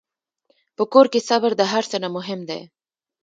[0.75, 2.61] په کور کې صبر د هر څه نه مهم دی.